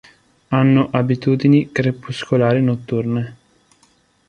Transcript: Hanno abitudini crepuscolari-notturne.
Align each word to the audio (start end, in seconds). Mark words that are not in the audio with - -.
Hanno 0.47 0.89
abitudini 0.91 1.69
crepuscolari-notturne. 1.71 3.35